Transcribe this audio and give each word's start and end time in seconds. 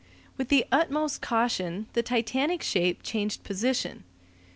With 0.35 0.47
the 0.49 0.65
utmost 0.71 1.21
caution 1.21 1.85
the 1.93 2.01
titanic 2.01 2.63
shape 2.63 3.03
changed 3.03 3.43
position. 3.43 4.03